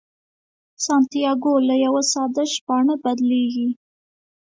[0.85, 3.69] سانتیاګو له یوه ساده شپانه بدلیږي.